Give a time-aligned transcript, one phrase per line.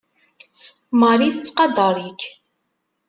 [0.99, 2.21] Marie tettqadar-ik.